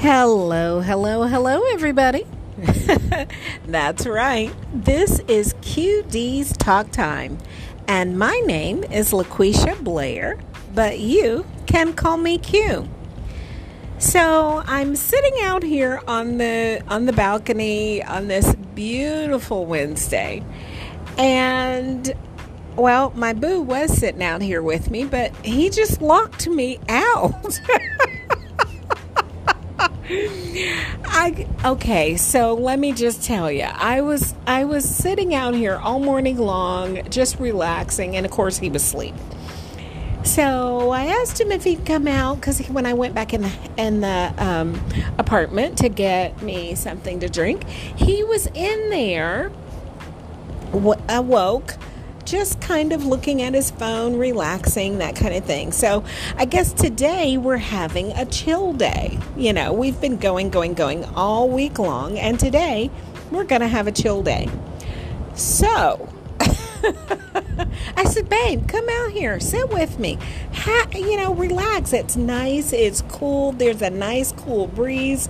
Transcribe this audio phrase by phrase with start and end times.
[0.00, 2.24] Hello, hello, hello, everybody.
[3.66, 4.50] That's right.
[4.72, 7.36] This is QD's Talk Time,
[7.86, 10.38] and my name is LaQuisha Blair,
[10.74, 12.88] but you can call me Q.
[13.98, 20.42] So I'm sitting out here on the on the balcony on this beautiful Wednesday,
[21.18, 22.10] and
[22.74, 27.60] well, my boo was sitting out here with me, but he just locked me out.
[30.12, 33.62] I okay, so let me just tell you.
[33.62, 38.58] I was I was sitting out here all morning long just relaxing and of course
[38.58, 39.14] he was asleep.
[40.24, 43.52] So I asked him if he'd come out because when I went back in the
[43.76, 44.82] in the um,
[45.16, 49.52] apartment to get me something to drink, he was in there.
[50.72, 51.76] Awoke,
[52.24, 55.72] just kind of looking at his phone, relaxing, that kind of thing.
[55.72, 56.04] So
[56.36, 59.18] I guess today we're having a chill day.
[59.36, 62.90] You know, we've been going, going, going all week long, and today
[63.30, 64.48] we're going to have a chill day.
[65.34, 66.08] So
[67.96, 70.18] I said, babe, come out here, sit with me.
[70.94, 71.92] You know, relax.
[71.92, 73.52] It's nice, it's cool.
[73.52, 75.28] There's a nice, cool breeze.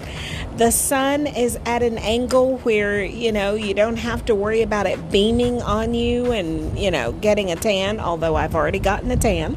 [0.56, 4.86] The sun is at an angle where, you know, you don't have to worry about
[4.86, 9.16] it beaming on you and, you know, getting a tan, although I've already gotten a
[9.16, 9.56] tan.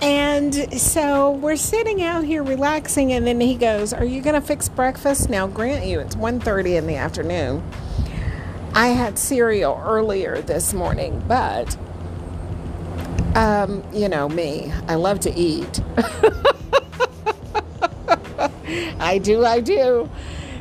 [0.00, 4.46] And so we're sitting out here relaxing, and then he goes, Are you going to
[4.46, 5.30] fix breakfast?
[5.30, 7.62] Now, grant you, it's 1.30 in the afternoon.
[8.74, 11.76] I had cereal earlier this morning, but
[13.34, 15.80] um, you know me, I love to eat.
[19.00, 20.08] I do, I do.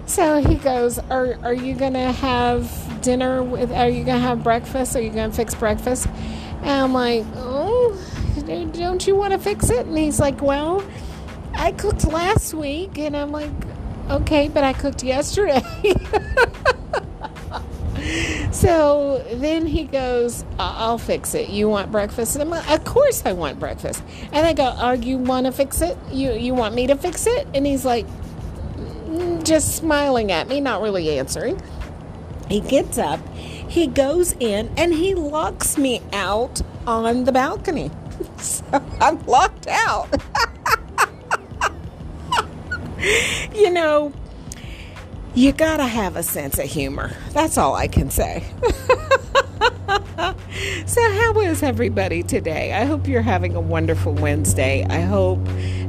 [0.05, 3.71] So he goes, "Are are you gonna have dinner with?
[3.71, 4.95] Are you gonna have breakfast?
[4.95, 6.07] Are you gonna fix breakfast?"
[6.61, 7.97] And I'm like, "Oh,
[8.45, 10.83] don't you want to fix it?" And he's like, "Well,
[11.55, 13.51] I cooked last week," and I'm like,
[14.09, 15.63] "Okay, but I cooked yesterday."
[18.51, 21.49] So then he goes, I'll fix it.
[21.49, 22.35] You want breakfast?
[22.35, 24.03] And I'm like, Of course I want breakfast.
[24.31, 25.97] And I go, Oh, you want to fix it?
[26.11, 27.47] You you want me to fix it?
[27.53, 28.05] And he's like,
[29.07, 31.61] mm, just smiling at me, not really answering.
[32.49, 37.91] He gets up, he goes in, and he locks me out on the balcony.
[38.37, 38.63] So
[38.99, 40.07] I'm locked out.
[43.55, 44.13] you know,
[45.35, 47.15] you gotta have a sense of humor.
[47.31, 48.43] That's all I can say.
[50.85, 52.73] so, how is everybody today?
[52.73, 54.85] I hope you're having a wonderful Wednesday.
[54.89, 55.39] I hope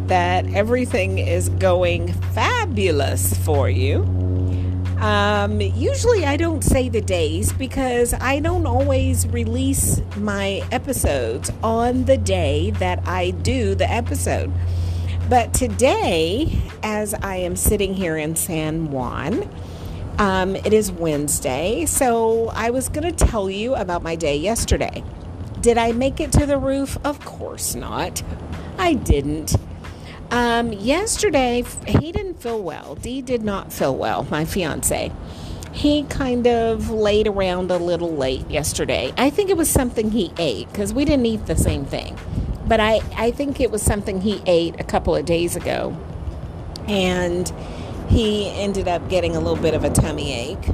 [0.06, 4.02] that everything is going fabulous for you.
[5.00, 12.06] Um, usually, I don't say the days because I don't always release my episodes on
[12.06, 14.50] the day that I do the episode.
[15.28, 19.48] But today, as I am sitting here in San Juan,
[20.18, 25.02] um, it is Wednesday, so I was going to tell you about my day yesterday.
[25.62, 26.98] Did I make it to the roof?
[27.04, 28.22] Of course not.
[28.76, 29.56] I didn't.
[30.30, 32.94] Um, yesterday, he didn't feel well.
[32.94, 35.10] Dee did not feel well, my fiance.
[35.72, 39.10] He kind of laid around a little late yesterday.
[39.16, 42.18] I think it was something he ate because we didn't eat the same thing
[42.66, 45.96] but I, I think it was something he ate a couple of days ago.
[46.88, 47.50] And
[48.08, 50.68] he ended up getting a little bit of a tummy ache.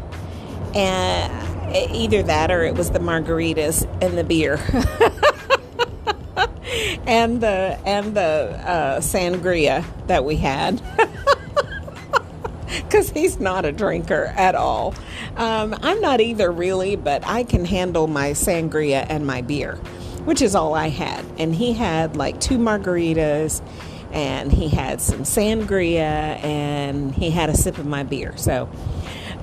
[0.74, 4.54] And either that or it was the margaritas and the beer.
[7.06, 10.80] and the and the uh, sangria that we had.
[12.84, 14.94] Because he's not a drinker at all.
[15.36, 19.78] Um, I'm not either, really, but I can handle my sangria and my beer
[20.24, 21.24] which is all I had.
[21.38, 23.62] And he had like two margaritas
[24.12, 28.36] and he had some sangria and he had a sip of my beer.
[28.36, 28.68] So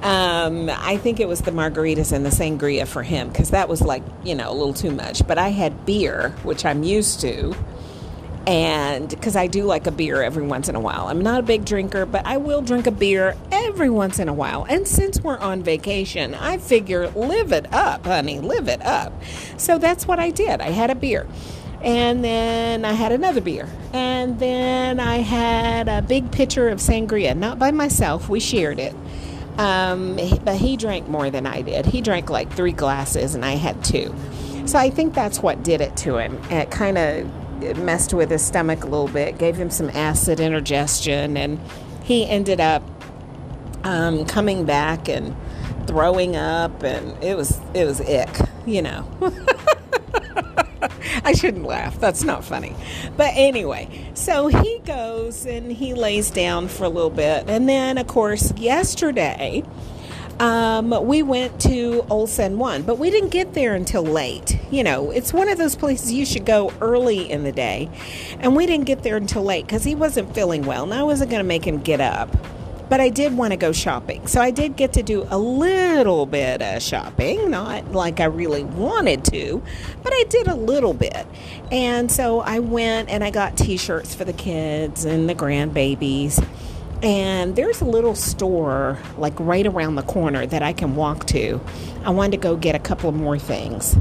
[0.04, 3.82] um, I think it was the margaritas and the sangria for him because that was
[3.82, 5.26] like, you know, a little too much.
[5.26, 7.56] But I had beer, which I'm used to.
[8.48, 11.08] And because I do like a beer every once in a while.
[11.10, 14.34] I'm not a big drinker, but I will drink a beer every once in a
[14.34, 14.66] while.
[14.70, 19.12] And since we're on vacation, I figure live it up, honey, live it up.
[19.58, 20.62] So that's what I did.
[20.62, 21.28] I had a beer.
[21.82, 23.68] And then I had another beer.
[23.92, 28.96] And then I had a big pitcher of sangria, not by myself, we shared it.
[29.58, 31.86] Um, but he drank more than I did.
[31.86, 34.16] He drank like three glasses, and I had two.
[34.66, 36.40] So I think that's what did it to him.
[36.50, 37.30] It kind of
[37.78, 41.60] messed with his stomach a little bit, gave him some acid indigestion, and
[42.04, 42.84] he ended up
[43.84, 45.36] um, coming back and
[45.88, 48.30] throwing up, and it was it was ick,
[48.66, 49.06] you know.
[51.24, 52.00] I shouldn't laugh.
[52.00, 52.74] That's not funny.
[53.18, 57.50] But anyway, so he goes and he lays down for a little bit.
[57.50, 59.64] And then, of course, yesterday,
[60.40, 64.60] um, we went to Old San Juan, but we didn't get there until late.
[64.72, 67.90] You know, it's one of those places you should go early in the day.
[68.40, 70.84] And we didn't get there until late because he wasn't feeling well.
[70.84, 72.36] And I wasn't going to make him get up
[72.90, 74.28] but I did want to go shopping.
[74.28, 78.64] So I did get to do a little bit of shopping, not like I really
[78.64, 79.62] wanted to,
[80.04, 81.28] but I did a little bit.
[81.72, 86.46] And so I went and I got t shirts for the kids and the grandbabies.
[87.04, 91.62] And there's a little store like right around the corner that I can walk to.
[92.04, 93.98] I wanted to go get a couple of more things.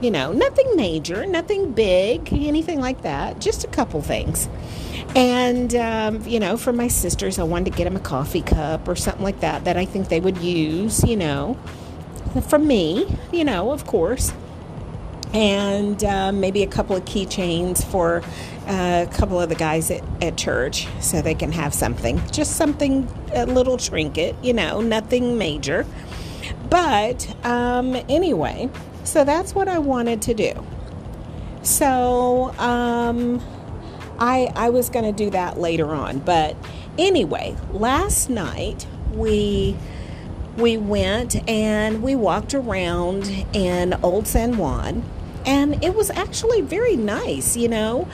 [0.00, 4.48] You know, nothing major, nothing big, anything like that, just a couple things.
[5.14, 8.88] And, um, you know, for my sisters, I wanted to get them a coffee cup
[8.88, 11.58] or something like that that I think they would use, you know,
[12.48, 14.32] from me, you know, of course.
[15.34, 18.22] And uh, maybe a couple of keychains for
[18.66, 22.20] a couple of the guys at, at church so they can have something.
[22.30, 25.86] Just something, a little trinket, you know, nothing major.
[26.68, 28.70] But um, anyway,
[29.04, 30.66] so that's what I wanted to do.
[31.62, 33.42] So, um,
[34.20, 36.18] I, I was going to do that later on.
[36.18, 36.54] But
[36.98, 39.76] anyway, last night we
[40.56, 45.02] we went and we walked around in Old San Juan
[45.46, 48.08] and it was actually very nice, you know.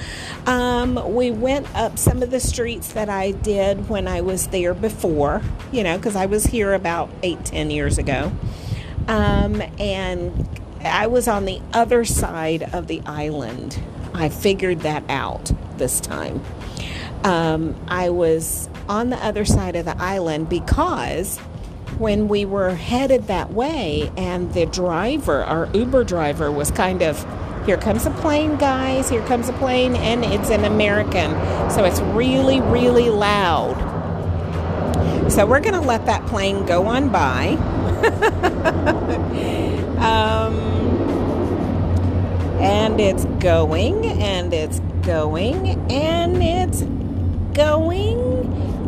[0.46, 4.74] Um, we went up some of the streets that I did when I was there
[4.74, 5.42] before,
[5.72, 8.32] you know, because I was here about eight, ten years ago.
[9.08, 10.48] Um, and
[10.80, 13.80] I was on the other side of the island.
[14.14, 16.42] I figured that out this time.
[17.24, 21.40] Um, I was on the other side of the island because
[21.98, 27.24] when we were headed that way, and the driver, our Uber driver, was kind of
[27.66, 31.32] here comes a plane, guys, here comes a plane, and it's an American.
[31.68, 33.74] So it's really, really loud.
[35.32, 37.48] So we're going to let that plane go on by.
[39.98, 40.54] um,
[42.60, 46.82] and it's going, and it's going, and it's
[47.56, 48.45] going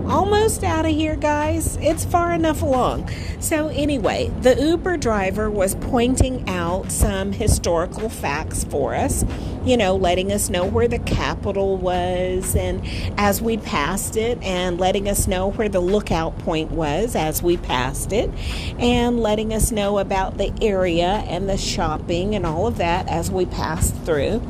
[0.09, 1.77] almost out of here, guys.
[1.81, 3.11] It's far enough along.
[3.41, 9.25] So, anyway, the Uber driver was pointing out some historical facts for us,
[9.65, 12.83] you know, letting us know where the capital was and
[13.19, 17.57] as we passed it, and letting us know where the lookout point was as we
[17.57, 18.31] passed it,
[18.79, 23.31] and letting us know about the area and the shopping and all of that as
[23.31, 24.43] we passed through.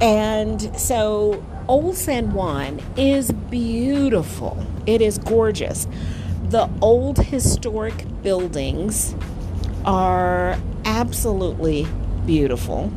[0.00, 4.60] And so Old San Juan is beautiful.
[4.86, 5.86] It is gorgeous.
[6.48, 9.14] The old historic buildings
[9.84, 11.86] are absolutely
[12.26, 12.92] beautiful.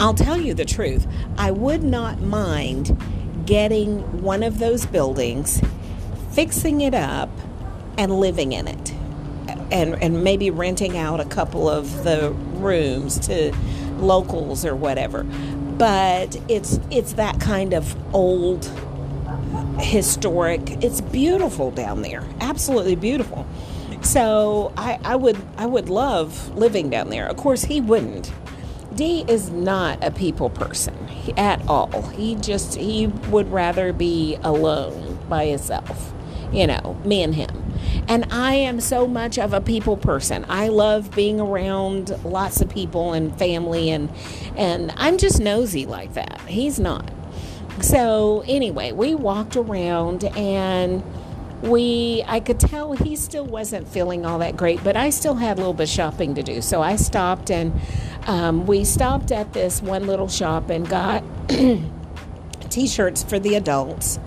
[0.00, 2.98] I'll tell you the truth, I would not mind
[3.44, 5.60] getting one of those buildings,
[6.32, 7.28] fixing it up,
[7.98, 8.94] and living in it.
[9.70, 13.54] And, and maybe renting out a couple of the rooms to
[13.98, 15.26] locals or whatever
[15.80, 18.70] but it's it's that kind of old
[19.78, 23.46] historic it's beautiful down there absolutely beautiful.
[24.02, 27.26] So I, I would i would love living down there.
[27.26, 28.30] Of course he wouldn't.
[28.94, 30.94] D is not a people person
[31.38, 32.02] at all.
[32.10, 36.12] He just he would rather be alone by himself
[36.52, 37.59] you know me and him
[38.10, 40.44] and I am so much of a people person.
[40.48, 44.10] I love being around lots of people and family and
[44.56, 46.40] and I'm just nosy like that.
[46.48, 47.08] He's not.
[47.80, 51.04] So anyway, we walked around and
[51.62, 55.58] we I could tell he still wasn't feeling all that great, but I still had
[55.58, 56.60] a little bit of shopping to do.
[56.62, 57.80] So I stopped and
[58.26, 61.22] um, we stopped at this one little shop and got
[62.70, 64.18] t-shirts for the adults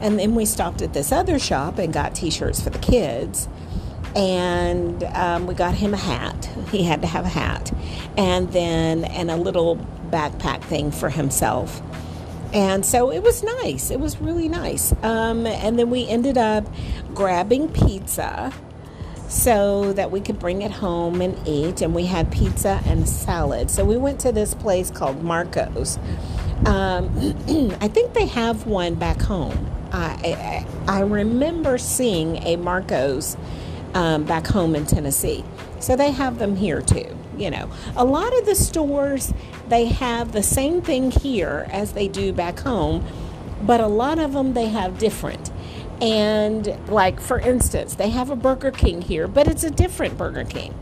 [0.00, 3.48] and then we stopped at this other shop and got t shirts for the kids.
[4.16, 6.50] And um, we got him a hat.
[6.70, 7.72] He had to have a hat.
[8.16, 9.76] And then, and a little
[10.10, 11.80] backpack thing for himself.
[12.52, 13.90] And so it was nice.
[13.90, 14.92] It was really nice.
[15.04, 16.66] Um, and then we ended up
[17.14, 18.52] grabbing pizza
[19.28, 21.80] so that we could bring it home and eat.
[21.80, 23.70] And we had pizza and salad.
[23.70, 25.98] So we went to this place called Marco's.
[26.66, 27.08] Um,
[27.80, 29.70] I think they have one back home.
[29.92, 33.36] I, I, remember seeing a Marco's
[33.94, 35.44] um, back home in Tennessee.
[35.80, 37.16] So they have them here too.
[37.36, 39.32] You know, a lot of the stores
[39.68, 43.04] they have the same thing here as they do back home,
[43.62, 45.50] but a lot of them they have different.
[46.00, 50.44] And like for instance, they have a Burger King here, but it's a different Burger
[50.44, 50.74] King.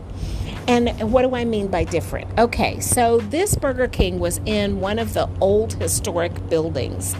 [0.67, 2.37] And what do I mean by different?
[2.37, 7.15] Okay, so this Burger King was in one of the old historic buildings.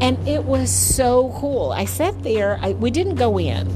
[0.00, 1.72] And it was so cool.
[1.72, 3.66] I sat there, I, we didn't go in,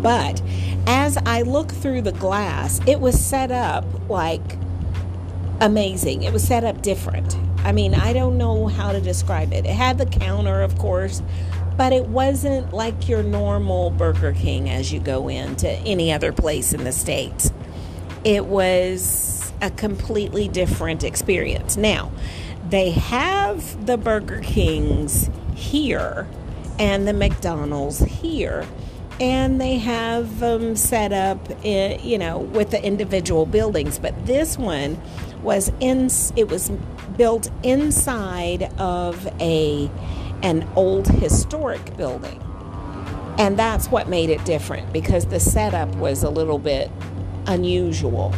[0.00, 0.40] but
[0.86, 4.56] as I looked through the glass, it was set up like
[5.60, 6.22] amazing.
[6.22, 7.36] It was set up different.
[7.64, 9.66] I mean, I don't know how to describe it.
[9.66, 11.20] It had the counter, of course,
[11.76, 16.72] but it wasn't like your normal Burger King as you go into any other place
[16.72, 17.52] in the States.
[18.24, 21.76] It was a completely different experience.
[21.76, 22.12] Now,
[22.70, 26.26] they have the Burger Kings here
[26.78, 28.66] and the McDonald's here.
[29.20, 33.98] And they have them set up, in, you know, with the individual buildings.
[33.98, 35.00] But this one
[35.42, 36.08] was in.
[36.36, 36.70] It was
[37.16, 39.90] built inside of a
[40.44, 42.40] an old historic building.
[43.38, 46.90] And that's what made it different because the setup was a little bit
[47.46, 48.32] unusual.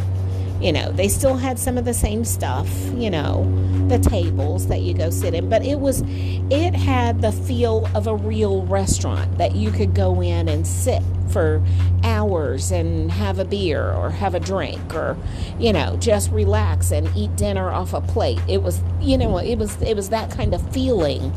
[0.61, 3.43] You know, they still had some of the same stuff, you know,
[3.87, 8.05] the tables that you go sit in, but it was, it had the feel of
[8.07, 11.01] a real restaurant that you could go in and sit
[11.31, 11.63] for
[12.03, 15.17] hours and have a beer or have a drink or,
[15.59, 18.39] you know, just relax and eat dinner off a plate.
[18.47, 21.31] It was, you know, it was, it was that kind of feeling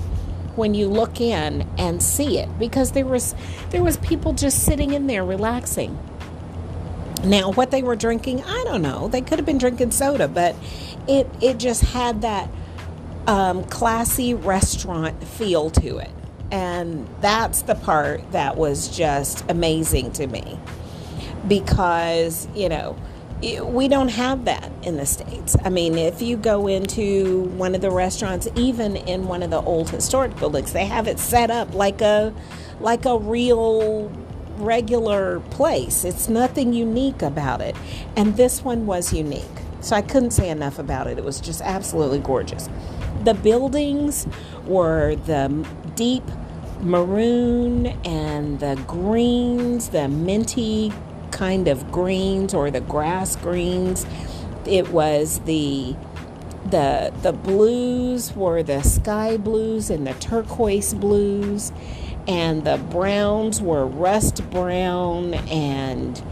[0.57, 3.35] when you look in and see it because there was
[3.71, 5.99] there was people just sitting in there relaxing
[7.25, 9.09] now what they were drinking i don't know.
[9.09, 10.54] They could have been drinking soda but
[11.09, 12.49] it it just had that
[13.26, 16.11] um, classy restaurant feel to it.
[16.50, 20.59] And that's the part that was just amazing to me.
[21.49, 22.97] Because you know
[23.62, 25.54] we don't have that in the states.
[25.64, 29.61] I mean, if you go into one of the restaurants, even in one of the
[29.61, 32.33] old historic buildings, they have it set up like a
[32.81, 34.09] like a real
[34.56, 36.04] regular place.
[36.04, 37.76] It's nothing unique about it.
[38.16, 39.44] And this one was unique.
[39.80, 41.18] So I couldn't say enough about it.
[41.18, 42.68] It was just absolutely gorgeous.
[43.25, 44.26] The buildings
[44.66, 46.25] were the deep
[46.80, 50.92] maroon and the greens, the minty
[51.30, 54.06] kind of greens or the grass greens.
[54.66, 55.94] It was the
[56.70, 61.73] the the blues were the sky blues and the turquoise blues
[62.26, 66.23] and the browns were rust brown and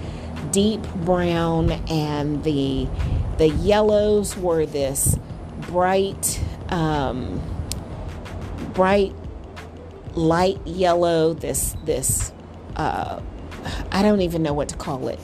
[0.51, 2.89] deep brown and the
[3.39, 5.19] the yellows were this
[5.63, 7.41] bright um,
[8.75, 9.15] bright
[10.15, 12.33] light yellow this this
[12.77, 13.21] uh,
[13.91, 15.21] I don't even know what to call it.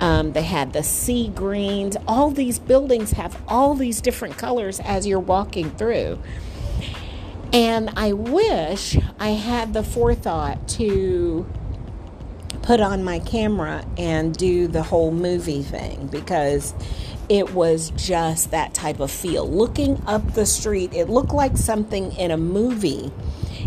[0.00, 1.96] Um, they had the sea greens.
[2.08, 6.18] All these buildings have all these different colors as you're walking through.
[7.54, 11.46] And I wish I had the forethought to
[12.62, 16.74] put on my camera and do the whole movie thing because
[17.30, 19.48] it was just that type of feel.
[19.48, 23.10] Looking up the street, it looked like something in a movie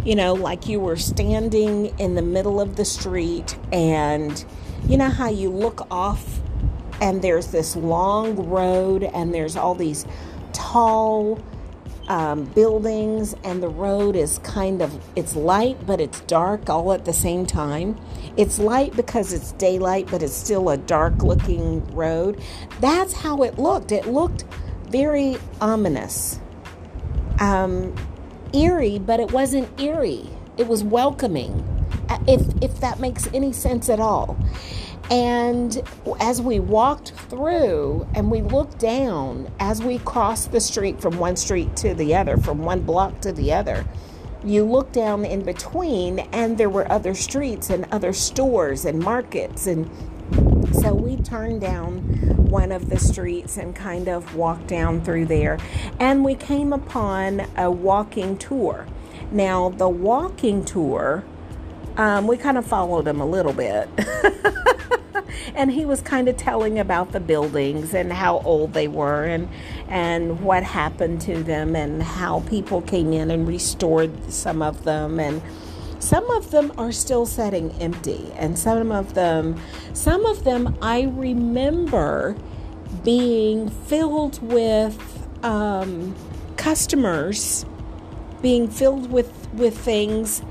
[0.03, 4.46] you know, like you were standing in the middle of the street and
[4.88, 6.39] you know how you look off
[7.01, 10.06] and there's this long road and there's all these
[10.53, 11.44] tall
[12.08, 17.06] um, buildings and the road is kind of it's light but it's dark all at
[17.06, 18.00] the same time.
[18.38, 22.42] It's light because it's daylight but it's still a dark looking road.
[22.80, 23.92] That's how it looked.
[23.92, 24.46] It looked
[24.90, 26.40] very ominous.
[27.40, 27.96] Um,
[28.54, 30.30] eerie, but it wasn't eerie.
[30.58, 31.64] It was welcoming,
[32.10, 34.38] uh, if, if that makes any sense at all.
[35.10, 35.82] And
[36.20, 41.38] as we walked through and we looked down, as we crossed the street from one
[41.38, 43.86] street to the other, from one block to the other,
[44.44, 49.68] you look down in between, and there were other streets and other stores and markets.
[49.68, 49.90] And
[50.74, 52.00] so we turned down
[52.50, 55.58] one of the streets and kind of walked down through there.
[56.00, 58.86] And we came upon a walking tour.
[59.32, 61.24] Now, the walking tour,
[61.98, 63.90] um, we kind of followed them a little bit.
[65.58, 69.50] and he was kind of telling about the buildings and how old they were and
[69.90, 75.20] and what happened to them and how people came in and restored some of them.
[75.20, 75.42] And
[76.00, 79.60] some of them are still setting empty, and some of them,
[79.94, 82.38] some of them I remember
[83.04, 86.16] being filled with um,
[86.56, 87.66] customers,
[88.44, 90.44] being filled with with things,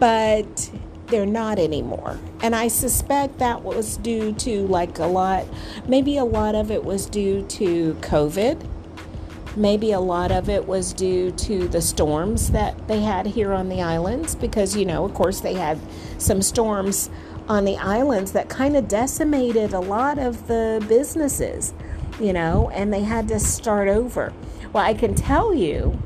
[0.00, 0.70] but
[1.08, 2.18] they're not anymore.
[2.42, 5.46] And I suspect that was due to like a lot,
[5.88, 8.66] maybe a lot of it was due to COVID
[9.56, 13.70] Maybe a lot of it was due to the storms that they had here on
[13.70, 15.78] the islands because, you know, of course, they had
[16.18, 17.08] some storms
[17.48, 21.72] on the islands that kind of decimated a lot of the businesses,
[22.20, 24.30] you know, and they had to start over.
[24.74, 25.98] Well, I can tell you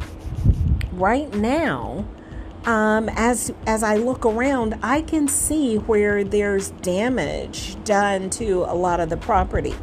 [0.92, 2.04] right now,
[2.64, 8.74] um, as as I look around, I can see where there's damage done to a
[8.74, 9.74] lot of the property.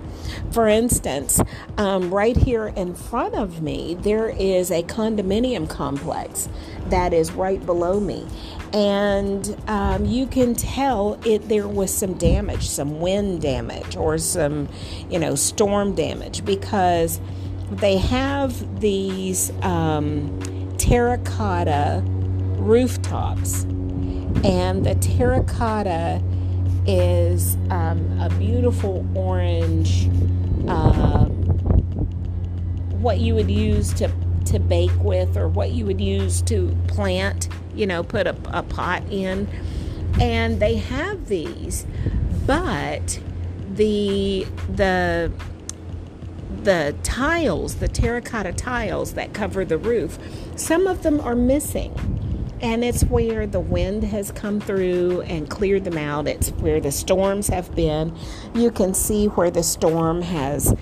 [0.52, 1.42] For instance,
[1.78, 6.50] um, right here in front of me, there is a condominium complex
[6.90, 8.28] that is right below me,
[8.74, 14.70] and um, you can tell it there was some damage, some wind damage, or some,
[15.10, 17.20] you know, storm damage because
[17.72, 22.04] they have these um, terracotta
[22.58, 23.64] rooftops,
[24.44, 26.22] and the terracotta
[26.86, 30.08] is um, a beautiful orange,
[30.68, 31.26] uh,
[32.96, 34.12] what you would use to
[34.46, 37.50] to bake with, or what you would use to plant.
[37.76, 39.48] You know, put a, a pot in,
[40.20, 41.86] and they have these,
[42.46, 43.20] but
[43.74, 45.32] the the
[46.64, 50.18] the tiles, the terracotta tiles that cover the roof,
[50.56, 51.94] some of them are missing.
[52.62, 56.28] And it's where the wind has come through and cleared them out.
[56.28, 58.16] It's where the storms have been.
[58.56, 60.76] You can see where the storm has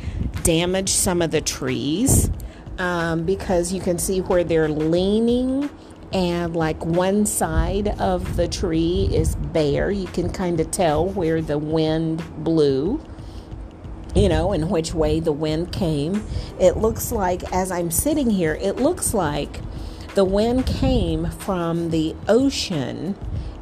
[0.44, 2.30] damaged some of the trees
[2.78, 5.70] um, because you can see where they're leaning
[6.14, 9.92] and like one side of the tree is bare.
[9.92, 13.02] You can kind of tell where the wind blew
[14.16, 16.24] you know, in which way the wind came.
[16.58, 19.60] It looks like, as I'm sitting here, it looks like
[20.16, 23.16] the wind came from the ocean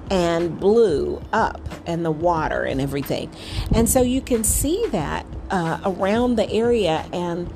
[0.10, 3.32] and blew up and the water and everything.
[3.74, 7.52] And so you can see that uh, around the area and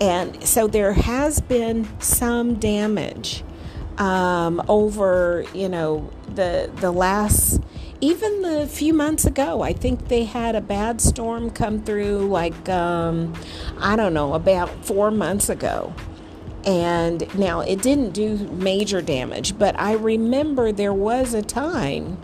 [0.00, 3.44] and so there has been some damage
[3.98, 7.60] um, over you know the the last
[8.00, 12.68] even the few months ago, I think they had a bad storm come through, like,
[12.68, 13.32] um,
[13.78, 15.94] I don't know, about four months ago.
[16.66, 22.16] And now it didn't do major damage, but I remember there was a time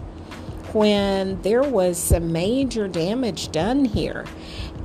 [0.72, 4.24] when there was some major damage done here.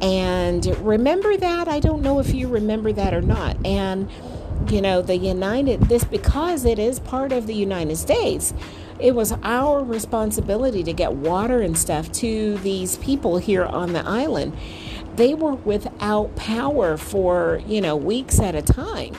[0.01, 1.67] And remember that?
[1.67, 3.55] I don't know if you remember that or not.
[3.65, 4.09] And,
[4.69, 8.53] you know, the United, this because it is part of the United States
[8.99, 14.05] it was our responsibility to get water and stuff to these people here on the
[14.07, 14.55] island.
[15.15, 19.13] They were without power for, you know, weeks at a time.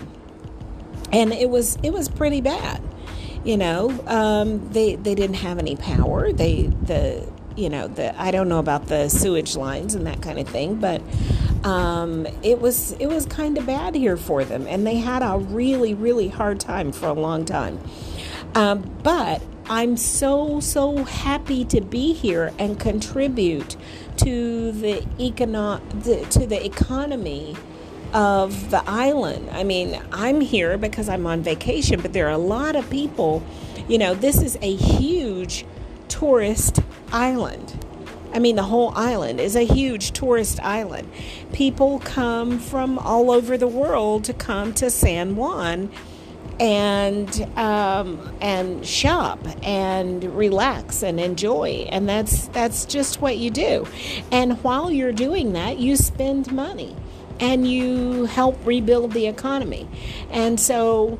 [1.13, 2.83] And it was it was pretty bad.
[3.45, 6.33] You know, um, they they didn't have any power.
[6.33, 10.39] They the you know the I don't know about the sewage lines and that kind
[10.39, 11.01] of thing, but
[11.65, 15.39] um, it was it was kind of bad here for them, and they had a
[15.39, 17.79] really really hard time for a long time.
[18.55, 23.77] Um, but I'm so, so happy to be here and contribute
[24.19, 27.57] to the, econo- the, to the economy
[28.13, 29.51] of the island.
[29.51, 33.43] I mean, I'm here because I'm on vacation, but there are a lot of people,
[33.89, 35.65] you know, this is a huge
[36.09, 36.81] tourist
[37.13, 37.85] island.
[38.33, 41.11] I mean, the whole island is a huge tourist island.
[41.53, 45.91] People come from all over the world to come to San Juan
[46.59, 53.87] and um, and shop and relax and enjoy and that's that's just what you do
[54.33, 56.97] and while you're doing that you spend money
[57.41, 59.89] and you help rebuild the economy.
[60.31, 61.19] And so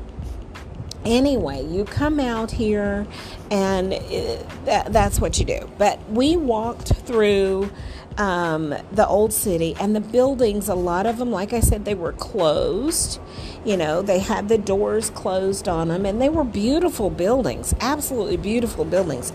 [1.05, 3.07] anyway you come out here
[3.49, 5.69] and uh, that, that's what you do.
[5.77, 7.71] But we walked through
[8.17, 11.95] um, the old city and the buildings a lot of them like i said they
[11.95, 13.19] were closed.
[13.63, 18.37] You know, they had the doors closed on them and they were beautiful buildings, absolutely
[18.37, 19.33] beautiful buildings.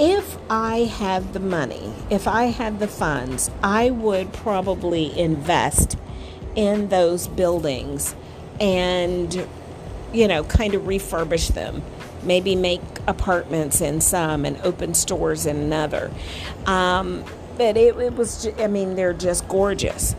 [0.00, 5.98] If I had the money, if I had the funds, I would probably invest
[6.54, 8.14] in those buildings
[8.60, 9.48] and,
[10.12, 11.82] you know, kind of refurbish them.
[12.22, 16.12] Maybe make apartments in some and open stores in another.
[16.64, 17.24] Um,
[17.56, 20.14] but it, it was, I mean, they're just gorgeous.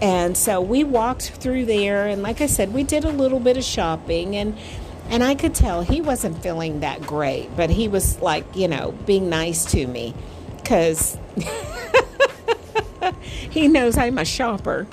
[0.00, 3.56] And so we walked through there, and like I said, we did a little bit
[3.56, 4.58] of shopping, and
[5.08, 8.92] and I could tell he wasn't feeling that great, but he was like, you know,
[9.06, 10.14] being nice to me
[10.56, 11.18] because
[13.50, 14.86] he knows I'm a shopper.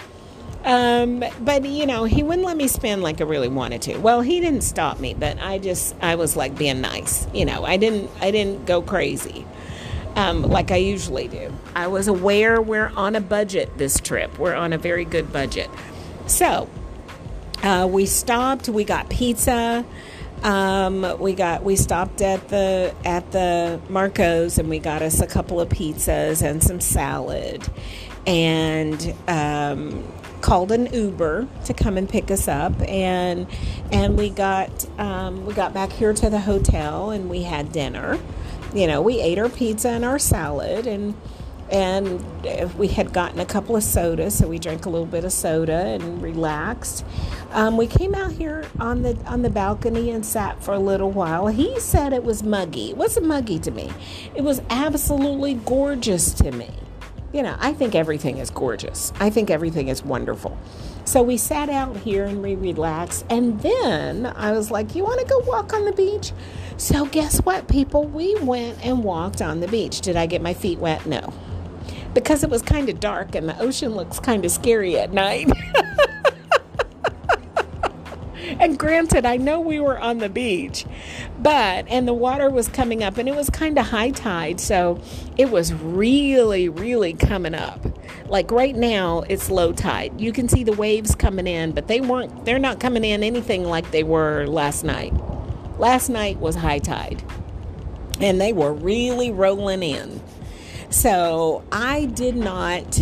[0.66, 3.98] Um, but you know, he wouldn't let me spend like I really wanted to.
[3.98, 7.28] Well, he didn't stop me, but I just I was like being nice.
[7.34, 9.46] You know, I didn't I didn't go crazy
[10.16, 11.54] um, like I usually do.
[11.76, 14.38] I was aware we're on a budget this trip.
[14.38, 15.70] We're on a very good budget.
[16.28, 16.70] So
[17.64, 19.86] uh, we stopped, we got pizza.
[20.44, 25.28] Um, we got we stopped at the at the Marco's and we got us a
[25.28, 27.68] couple of pizzas and some salad,
[28.26, 30.08] and um,
[30.42, 33.48] called an Uber to come and pick us up, and
[33.92, 38.18] and we got um, we got back here to the hotel and we had dinner.
[38.74, 41.16] You know, we ate our pizza and our salad and
[41.72, 42.24] and
[42.76, 45.86] we had gotten a couple of sodas, so we drank a little bit of soda
[45.86, 47.06] and relaxed.
[47.52, 51.12] Um, we came out here on the on the balcony and sat for a little
[51.12, 51.48] while.
[51.48, 52.92] He said it was muggy.
[52.92, 53.92] It wasn't muggy to me.
[54.36, 56.72] It was absolutely gorgeous to me.
[57.34, 59.14] You know, I think everything is gorgeous.
[59.20, 60.58] I think everything is wonderful.
[61.06, 63.26] So we sat out here and we relaxed.
[63.30, 66.32] And then I was like, You want to go walk on the beach?
[66.78, 68.06] So guess what, people?
[68.06, 70.02] We went and walked on the beach.
[70.02, 71.06] Did I get my feet wet?
[71.06, 71.34] No
[72.14, 75.50] because it was kind of dark and the ocean looks kind of scary at night.
[78.60, 80.86] and granted, I know we were on the beach,
[81.40, 84.60] but, and the water was coming up and it was kind of high tide.
[84.60, 85.02] So
[85.38, 87.86] it was really, really coming up.
[88.28, 90.20] Like right now, it's low tide.
[90.20, 93.64] You can see the waves coming in, but they weren't, they're not coming in anything
[93.64, 95.14] like they were last night.
[95.80, 97.24] Last night was high tide
[98.22, 100.22] and they were really rolling in.
[100.90, 103.02] So I did not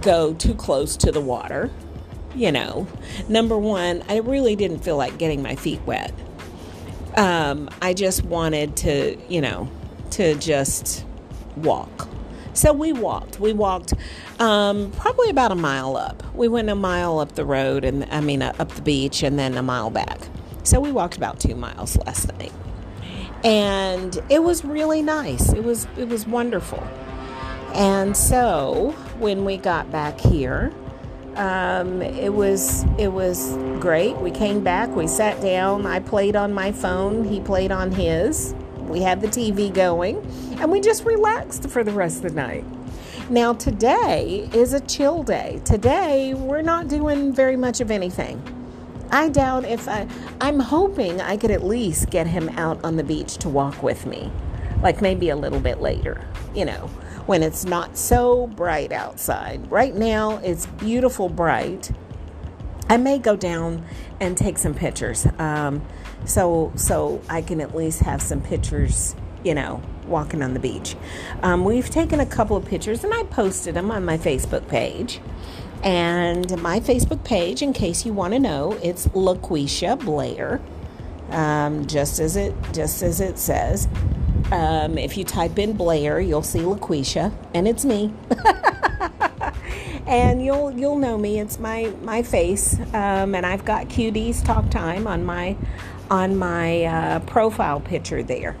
[0.00, 1.70] go too close to the water.
[2.34, 2.86] You know,
[3.28, 6.12] number one, I really didn't feel like getting my feet wet.
[7.16, 9.70] Um, I just wanted to, you know,
[10.12, 11.04] to just
[11.56, 12.08] walk.
[12.54, 13.38] So we walked.
[13.38, 13.94] We walked
[14.40, 16.22] um, probably about a mile up.
[16.34, 19.38] We went a mile up the road, and I mean, uh, up the beach, and
[19.38, 20.18] then a mile back.
[20.64, 22.52] So we walked about two miles last night
[23.44, 25.52] and it was really nice.
[25.52, 26.82] It was it was wonderful.
[27.74, 30.72] And so when we got back here,
[31.36, 34.16] um, it was it was great.
[34.16, 34.88] We came back.
[34.96, 35.86] We sat down.
[35.86, 37.24] I played on my phone.
[37.24, 38.54] He played on his.
[38.78, 40.18] We had the TV going,
[40.60, 42.64] and we just relaxed for the rest of the night.
[43.30, 45.60] Now today is a chill day.
[45.64, 48.42] Today we're not doing very much of anything.
[49.14, 50.08] I doubt if I,
[50.40, 54.06] I'm hoping I could at least get him out on the beach to walk with
[54.06, 54.32] me,
[54.82, 56.88] like maybe a little bit later, you know,
[57.26, 59.70] when it's not so bright outside.
[59.70, 61.92] Right now, it's beautiful bright.
[62.88, 63.84] I may go down
[64.18, 65.80] and take some pictures, um,
[66.24, 70.96] so so I can at least have some pictures, you know, walking on the beach.
[71.44, 75.20] Um, we've taken a couple of pictures, and I posted them on my Facebook page.
[75.84, 80.62] And my Facebook page, in case you want to know, it's LaQuisha Blair,
[81.28, 83.86] um, just as it just as it says.
[84.50, 88.14] Um, if you type in Blair, you'll see LaQuisha, and it's me.
[90.06, 91.38] and you'll you'll know me.
[91.38, 95.54] It's my my face, um, and I've got QD's talk time on my
[96.10, 98.56] on my uh, profile picture there.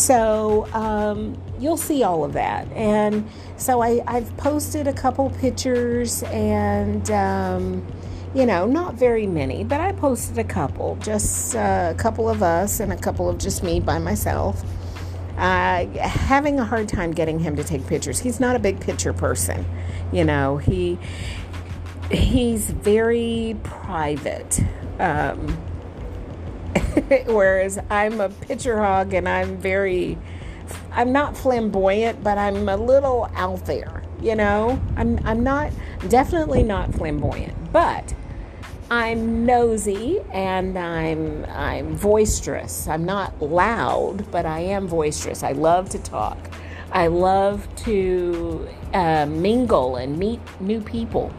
[0.00, 2.66] So um, you'll see all of that.
[2.72, 7.86] And so I, have posted a couple pictures and, um,
[8.34, 12.42] you know, not very many, but I posted a couple, just uh, a couple of
[12.42, 14.64] us and a couple of just me by myself.
[15.36, 18.20] Uh, having a hard time getting him to take pictures.
[18.20, 19.66] He's not a big picture person,
[20.12, 20.56] you know.
[20.56, 20.98] He
[22.10, 24.60] he's very private.
[24.98, 25.56] Um,
[27.26, 30.18] Whereas I'm a picture hog and I'm very,
[30.92, 34.80] I'm not flamboyant, but I'm a little out there, you know?
[34.96, 35.72] I'm, I'm not,
[36.08, 38.14] definitely not flamboyant, but
[38.90, 42.88] I'm nosy and I'm, I'm boisterous.
[42.88, 45.44] I'm not loud, but I am boisterous.
[45.44, 46.38] I love to talk.
[46.90, 51.32] I love to uh, mingle and meet new people.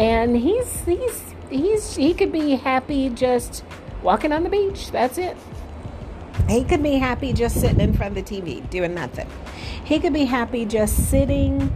[0.00, 3.64] And he's, he's, he's, he could be happy just
[4.02, 4.90] walking on the beach.
[4.90, 5.36] That's it.
[6.48, 9.28] He could be happy just sitting in front of the TV doing nothing.
[9.84, 11.72] He could be happy just sitting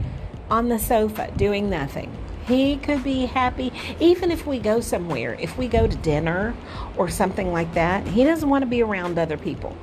[0.50, 2.16] on the sofa doing nothing.
[2.46, 6.54] He could be happy, even if we go somewhere, if we go to dinner
[6.96, 9.74] or something like that, he doesn't want to be around other people.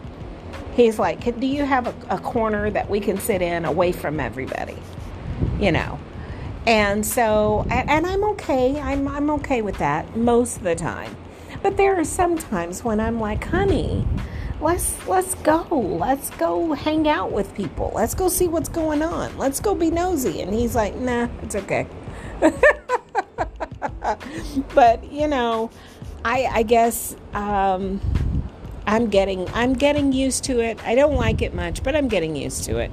[0.76, 4.20] He's like, Do you have a, a corner that we can sit in away from
[4.20, 4.78] everybody?
[5.60, 6.00] You know.
[6.68, 8.80] And so, and, I'm okay.
[8.80, 11.16] I'm, I'm okay with that most of the time.
[11.62, 14.08] But there are some times when I'm like, honey,
[14.60, 15.66] let's let's go.
[15.72, 17.92] Let's go hang out with people.
[17.94, 19.38] Let's go see what's going on.
[19.38, 20.42] Let's go be nosy.
[20.42, 21.88] And he's like, nah, it's okay.
[24.74, 25.70] but you know,
[26.26, 28.02] I I guess um,
[28.88, 30.84] I'm getting I'm getting used to it.
[30.86, 32.92] I don't like it much, but I'm getting used to it.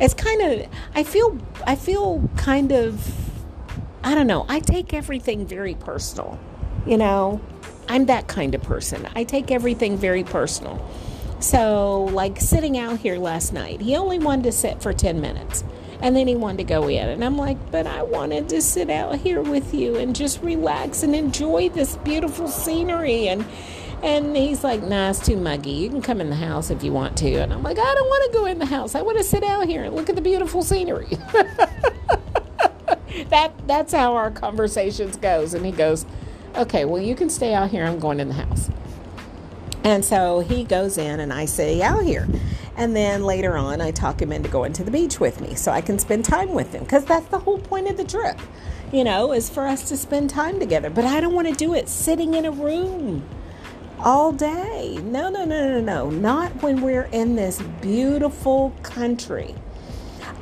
[0.00, 3.12] It's kind of I feel I feel kind of
[4.02, 4.44] I don't know.
[4.48, 6.38] I take everything very personal.
[6.86, 7.40] You know,
[7.88, 9.08] I'm that kind of person.
[9.14, 10.84] I take everything very personal.
[11.40, 15.64] So, like sitting out here last night, he only wanted to sit for 10 minutes
[16.00, 17.08] and then he wanted to go in.
[17.08, 21.02] And I'm like, but I wanted to sit out here with you and just relax
[21.02, 23.28] and enjoy this beautiful scenery.
[23.28, 23.44] And
[24.02, 25.70] and he's like, nah, it's too muggy.
[25.70, 27.36] You can come in the house if you want to.
[27.36, 28.94] And I'm like, I don't want to go in the house.
[28.94, 31.08] I want to sit out here and look at the beautiful scenery.
[33.30, 35.54] that that's how our conversations goes.
[35.54, 36.04] And he goes,
[36.56, 37.84] okay, well you can stay out here.
[37.84, 38.70] I'm going in the house.
[39.84, 42.26] And so he goes in and I say out here.
[42.76, 45.70] And then later on, I talk him into going to the beach with me so
[45.70, 48.38] I can spend time with him because that's the whole point of the trip,
[48.92, 50.90] you know, is for us to spend time together.
[50.90, 53.24] But I don't want to do it sitting in a room
[54.00, 54.98] all day.
[55.04, 56.10] No, no, no, no, no.
[56.10, 59.54] Not when we're in this beautiful country.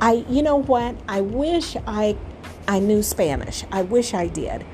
[0.01, 0.95] I, you know what?
[1.07, 2.17] I wish I,
[2.67, 3.63] I knew Spanish.
[3.71, 4.65] I wish I did.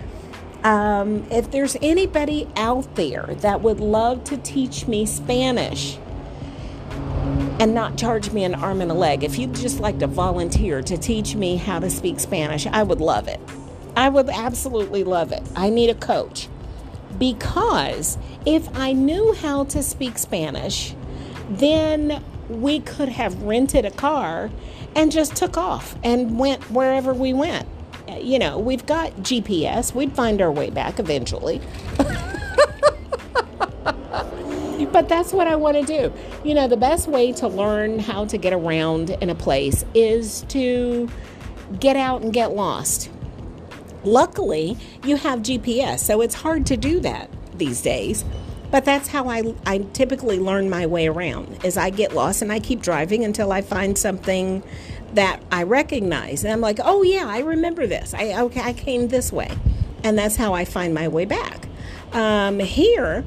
[0.63, 5.97] Um, if there's anybody out there that would love to teach me Spanish
[7.59, 10.81] and not charge me an arm and a leg, if you'd just like to volunteer
[10.81, 13.39] to teach me how to speak Spanish, I would love it.
[13.95, 15.43] I would absolutely love it.
[15.55, 16.49] I need a coach
[17.17, 20.93] because if I knew how to speak Spanish,
[21.49, 24.51] then we could have rented a car
[24.95, 27.67] and just took off and went wherever we went
[28.17, 29.93] you know, we've got GPS.
[29.93, 31.61] We'd find our way back eventually.
[34.91, 36.13] but that's what I want to do.
[36.43, 40.41] You know, the best way to learn how to get around in a place is
[40.49, 41.09] to
[41.79, 43.09] get out and get lost.
[44.03, 48.23] Luckily, you have GPS, so it's hard to do that these days.
[48.71, 52.51] But that's how I, I typically learn my way around is I get lost and
[52.51, 54.63] I keep driving until I find something
[55.13, 56.43] that I recognize.
[56.43, 58.13] And I'm like, oh yeah, I remember this.
[58.13, 59.49] I okay, I came this way,
[60.03, 61.67] and that's how I find my way back.
[62.13, 63.25] Um, here,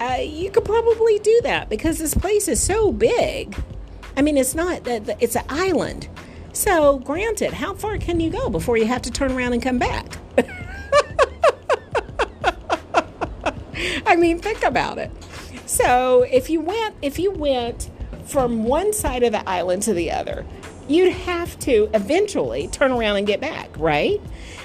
[0.00, 3.56] uh, you could probably do that because this place is so big.
[4.16, 6.08] I mean, it's not that it's an island.
[6.52, 9.78] So, granted, how far can you go before you have to turn around and come
[9.78, 10.16] back?
[14.06, 15.10] I mean, think about it.
[15.66, 17.90] So, if you went if you went
[18.24, 20.46] from one side of the island to the other,
[20.88, 24.20] you'd have to eventually turn around and get back, right?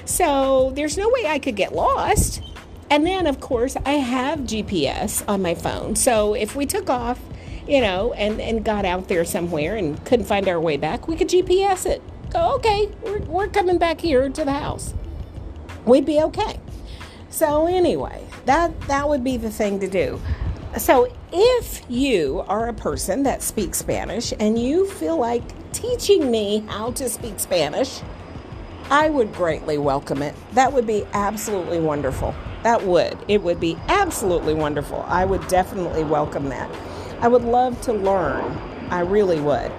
[0.06, 2.42] So there's no way I could get lost.
[2.90, 5.96] And then, of course, I have GPS on my phone.
[5.96, 7.20] So if we took off,
[7.68, 11.16] you know, and, and got out there somewhere and couldn't find our way back, we
[11.16, 12.02] could GPS it.
[12.32, 14.94] Go, okay, we're, we're coming back here to the house.
[15.86, 16.60] We'd be okay.
[17.30, 20.20] So anyway, that that would be the thing to do.
[20.78, 26.60] So if you are a person that speaks Spanish and you feel like teaching me
[26.68, 28.02] how to speak Spanish,
[28.92, 30.36] I would greatly welcome it.
[30.54, 32.36] That would be absolutely wonderful.
[32.64, 33.18] That would.
[33.28, 35.04] It would be absolutely wonderful.
[35.08, 36.70] I would definitely welcome that.
[37.20, 38.44] I would love to learn.
[38.90, 39.72] I really would.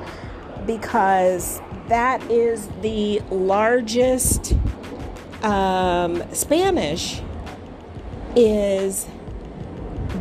[0.66, 4.54] Because that is the largest
[5.42, 7.20] um, Spanish
[8.36, 9.06] is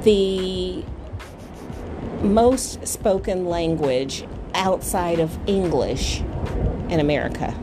[0.03, 0.83] the
[2.21, 6.19] most spoken language outside of English
[6.89, 7.53] in America.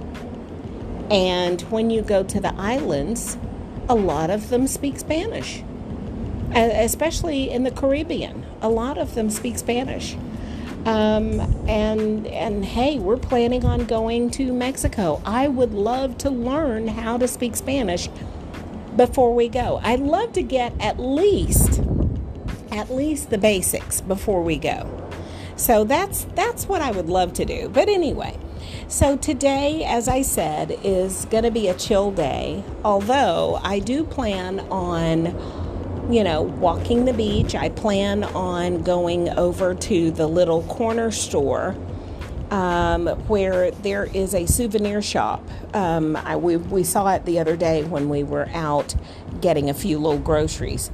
[1.11, 3.37] And when you go to the islands,
[3.88, 5.62] a lot of them speak Spanish,
[6.53, 8.44] especially in the Caribbean.
[8.61, 10.16] A lot of them speak Spanish.
[10.85, 15.20] Um, and and hey, we're planning on going to Mexico.
[15.25, 18.09] I would love to learn how to speak Spanish
[18.96, 19.81] before we go.
[19.83, 21.81] I'd love to get at least
[22.77, 25.09] at least the basics before we go.
[25.57, 27.69] So that's that's what I would love to do.
[27.71, 28.39] But anyway,
[28.89, 32.62] so today, as I said, is going to be a chill day.
[32.85, 37.55] Although I do plan on, you know, walking the beach.
[37.55, 41.75] I plan on going over to the little corner store
[42.51, 45.43] um, where there is a souvenir shop.
[45.75, 48.95] Um, I, we, we saw it the other day when we were out
[49.41, 50.91] getting a few little groceries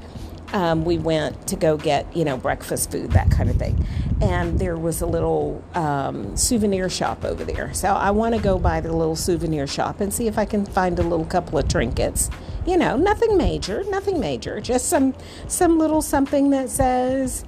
[0.53, 3.87] um, we went to go get, you know, breakfast food, that kind of thing.
[4.21, 7.73] And there was a little um, souvenir shop over there.
[7.73, 10.65] So I want to go by the little souvenir shop and see if I can
[10.65, 12.31] find a little couple of trinkets.
[12.67, 15.15] You know, nothing major, nothing major, just some
[15.49, 17.45] some little something that says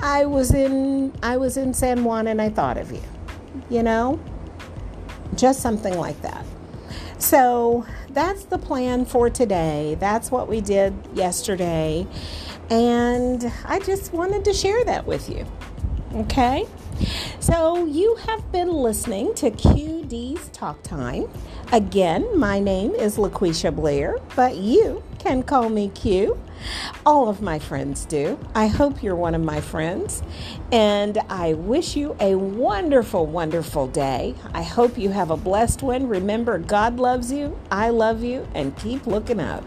[0.00, 3.02] I was in I was in San Juan and I thought of you.
[3.68, 4.20] You know?
[5.34, 6.44] Just something like that.
[7.18, 9.96] So that's the plan for today.
[10.00, 12.06] That's what we did yesterday.
[12.70, 15.46] And I just wanted to share that with you.
[16.14, 16.66] Okay?
[17.40, 21.28] So you have been listening to QD's Talk Time.
[21.70, 26.40] Again, my name is LaQuisha Blair, but you can call me Q.
[27.04, 28.38] All of my friends do.
[28.54, 30.22] I hope you're one of my friends.
[30.72, 34.34] And I wish you a wonderful, wonderful day.
[34.54, 36.08] I hope you have a blessed one.
[36.08, 39.62] Remember, God loves you, I love you, and keep looking up.